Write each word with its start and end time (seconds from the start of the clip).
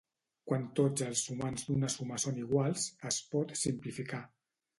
Quan 0.51 0.63
tots 0.79 1.03
els 1.07 1.21
sumands 1.27 1.67
d'una 1.67 1.89
suma 1.97 2.17
són 2.25 2.41
iguals, 2.45 2.87
es 3.11 3.21
pot 3.35 3.55
simplificar. 3.67 4.25